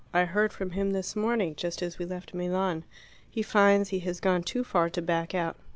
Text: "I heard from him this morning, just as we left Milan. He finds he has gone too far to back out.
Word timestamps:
"I 0.15 0.25
heard 0.25 0.51
from 0.51 0.71
him 0.71 0.93
this 0.93 1.15
morning, 1.15 1.53
just 1.55 1.83
as 1.83 1.99
we 1.99 2.05
left 2.05 2.33
Milan. 2.33 2.85
He 3.29 3.43
finds 3.43 3.89
he 3.89 3.99
has 3.99 4.19
gone 4.19 4.41
too 4.41 4.63
far 4.63 4.89
to 4.89 4.99
back 4.99 5.35
out. 5.35 5.57